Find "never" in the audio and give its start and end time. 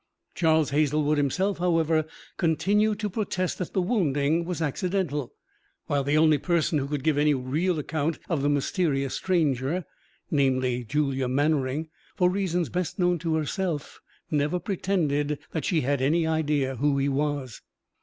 14.31-14.57